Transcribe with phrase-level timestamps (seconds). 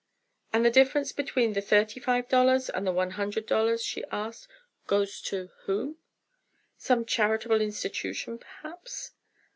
[0.51, 4.47] "And the difference between the thirty five dollars and the one hundred dollars," she asked,
[4.87, 5.99] "goes to whom?
[6.75, 9.11] Some charitable institution perhaps?"